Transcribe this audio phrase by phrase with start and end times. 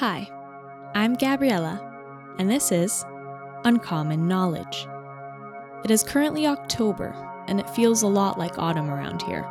[0.00, 0.28] Hi,
[0.94, 1.80] I'm Gabriella,
[2.38, 3.02] and this is
[3.64, 4.86] Uncommon Knowledge.
[5.84, 7.14] It is currently October,
[7.48, 9.42] and it feels a lot like autumn around here.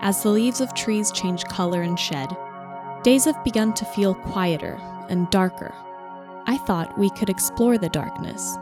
[0.00, 2.28] As the leaves of trees change color and shed,
[3.02, 4.78] days have begun to feel quieter
[5.08, 5.74] and darker.
[6.46, 8.56] I thought we could explore the darkness.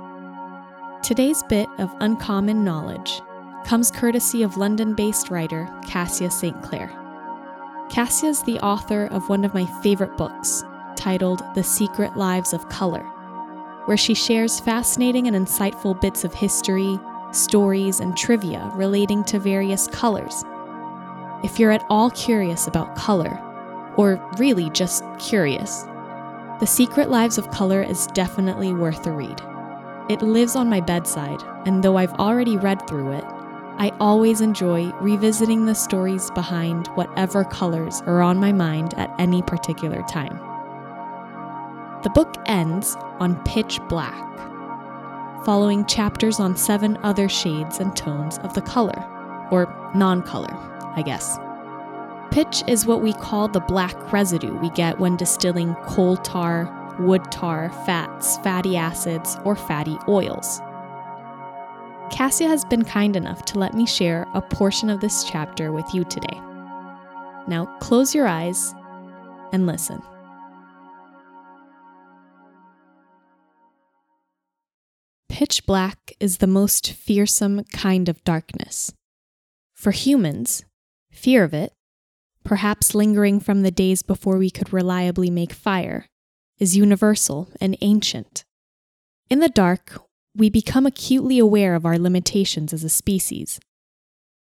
[1.03, 3.21] Today's bit of uncommon knowledge
[3.67, 6.63] comes courtesy of London based writer Kassia St.
[6.63, 6.89] Clair.
[7.91, 10.65] Kassia is the author of one of my favorite books,
[11.01, 13.03] titled The Secret Lives of Color,
[13.87, 17.01] where she shares fascinating and insightful bits of history,
[17.33, 20.45] stories, and trivia relating to various colors.
[21.43, 23.41] If you're at all curious about color,
[23.97, 25.85] or really just curious,
[26.61, 29.41] The Secret Lives of Color is definitely worth a read.
[30.11, 33.25] It lives on my bedside, and though I've already read through it,
[33.79, 39.41] I always enjoy revisiting the stories behind whatever colors are on my mind at any
[39.41, 40.50] particular time.
[42.03, 44.15] The book ends on pitch black,
[45.45, 49.07] following chapters on seven other shades and tones of the color,
[49.51, 50.49] or non color,
[50.97, 51.39] I guess.
[52.31, 57.31] Pitch is what we call the black residue we get when distilling coal tar, wood
[57.31, 60.61] tar, fats, fatty acids, or fatty oils.
[62.11, 65.93] Kassia has been kind enough to let me share a portion of this chapter with
[65.93, 66.41] you today.
[67.47, 68.75] Now close your eyes
[69.53, 70.03] and listen.
[75.41, 78.93] Pitch black is the most fearsome kind of darkness.
[79.73, 80.67] For humans,
[81.11, 81.73] fear of it,
[82.45, 86.05] perhaps lingering from the days before we could reliably make fire,
[86.59, 88.45] is universal and ancient.
[89.31, 90.03] In the dark,
[90.37, 93.59] we become acutely aware of our limitations as a species.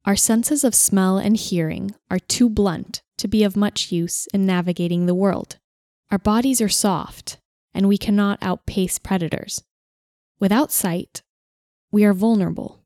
[0.04, 4.46] Our senses of smell and hearing are too blunt to be of much use in
[4.46, 5.60] navigating the world.
[6.12, 7.38] Our bodies are soft,
[7.74, 9.64] and we cannot outpace predators.
[10.40, 11.22] Without sight,
[11.92, 12.80] we are vulnerable.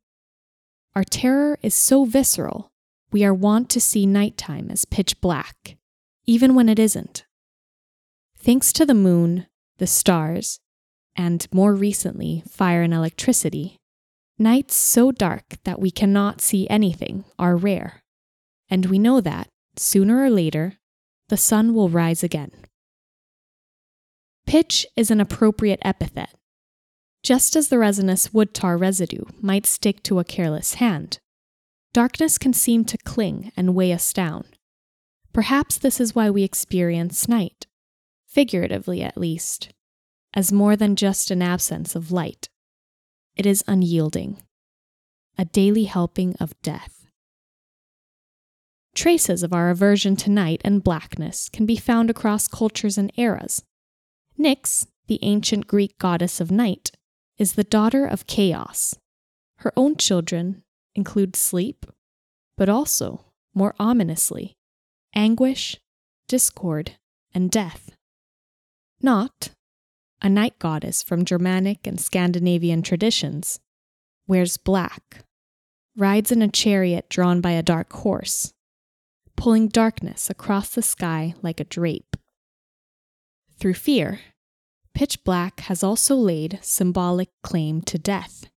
[0.96, 2.72] Our terror is so visceral,
[3.12, 5.78] we are wont to see nighttime as pitch black,
[6.26, 7.26] even when it isn't.
[8.36, 9.46] Thanks to the moon,
[9.78, 10.60] the stars,
[11.16, 13.78] and more recently, fire and electricity,
[14.40, 18.02] nights so dark that we cannot see anything are rare.
[18.68, 20.78] And we know that, sooner or later,
[21.30, 22.52] the sun will rise again.
[24.48, 26.34] Pitch is an appropriate epithet
[27.24, 31.20] just as the resinous wood tar residue might stick to a careless hand,
[31.94, 34.44] darkness can seem to cling and weigh us down.
[35.32, 37.66] Perhaps this is why we experience night,
[38.28, 39.70] figuratively at least,
[40.34, 42.50] as more than just an absence of light.
[43.36, 44.42] It is unyielding,
[45.38, 47.08] a daily helping of death.
[48.94, 53.64] Traces of our aversion to night and blackness can be found across cultures and eras.
[54.38, 56.92] Nyx, the ancient Greek goddess of night,
[57.38, 58.96] is the daughter of chaos.
[59.58, 60.64] Her own children
[60.96, 61.86] include sleep,
[62.58, 64.58] but also, more ominously,
[65.16, 65.78] anguish,
[66.28, 66.98] discord,
[67.34, 67.92] and death.
[69.04, 69.50] Nótt
[70.24, 73.60] a night goddess from Germanic and Scandinavian traditions,
[74.26, 75.26] wears black,
[75.98, 78.54] rides in a chariot drawn by a dark horse,
[79.36, 82.16] pulling darkness across the sky like a drape.
[83.60, 84.22] Through fear,
[84.94, 88.50] Pitch Black has also laid symbolic claim to death,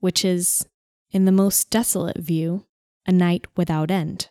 [0.00, 0.66] which is,
[1.10, 2.66] in the most desolate view,
[3.06, 4.30] a night without end.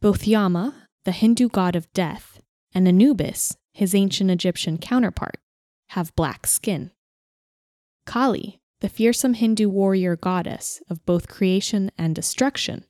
[0.00, 2.40] Both Yama, the Hindu god of death,
[2.72, 5.38] and Anubis, his ancient Egyptian counterpart,
[5.88, 6.92] have black skin.
[8.04, 12.84] Kali, the fearsome Hindu warrior goddess of both creation and destruction,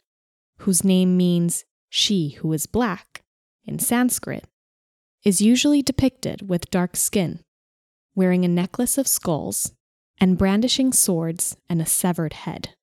[0.59, 3.23] whose name means she who is black
[3.65, 4.45] in Sanskrit,
[5.27, 7.41] is usually depicted with dark skin,
[8.15, 9.73] wearing a necklace of skulls,
[10.21, 12.77] and brandishing swords and a severed head.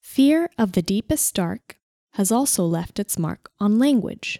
[0.00, 1.78] Fear of the deepest dark
[2.12, 4.38] has also left its mark on language.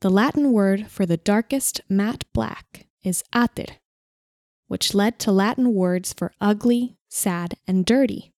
[0.00, 3.76] The Latin word for the darkest matte black is ater,
[4.66, 8.32] which led to Latin words for ugly, sad, and dirty,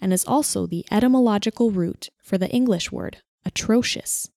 [0.00, 4.30] and is also the etymological root for the English word atrocious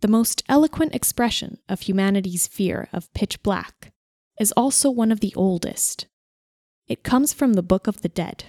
[0.00, 3.92] the most eloquent expression of humanity's fear of pitch black,
[4.38, 6.06] is also one of the oldest.
[6.86, 8.44] It comes from the Book of the Dead,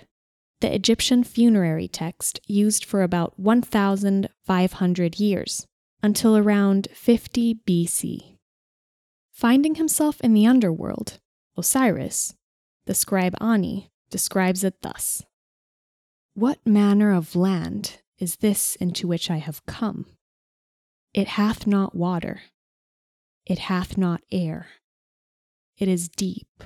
[0.61, 5.67] the Egyptian funerary text used for about 1,500 years,
[6.01, 8.37] until around 50 BC.
[9.31, 11.19] Finding himself in the underworld,
[11.57, 12.35] Osiris,
[12.85, 15.23] the scribe Ani, describes it thus
[16.33, 20.05] What manner of land is this into which I have come?
[21.15, 22.41] It hath not water.
[23.45, 24.67] it hath not air.
[25.77, 26.61] It is deep,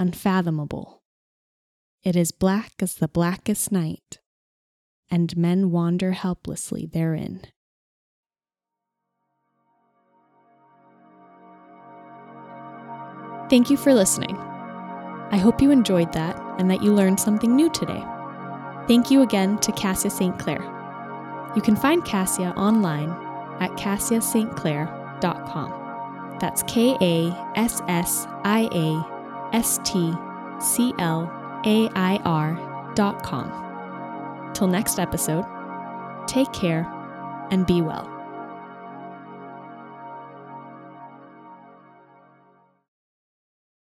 [0.00, 1.04] unfathomable.
[2.02, 4.18] It is black as the blackest night,
[5.12, 7.42] and men wander helplessly therein.
[13.48, 14.36] Thank you for listening.
[15.30, 18.02] I hope you enjoyed that and that you learned something new today.
[18.88, 20.36] Thank you again to Kassia St.
[20.36, 20.62] Clair.
[21.54, 23.27] You can find Kassia online
[23.60, 25.74] at kassiastclair.com.
[26.40, 29.04] That's K A S S I A
[29.56, 30.12] S T
[30.60, 31.30] C L
[31.66, 33.52] A I R dot com.
[34.54, 35.44] Till next episode,
[36.26, 36.86] take care
[37.50, 38.17] and be well.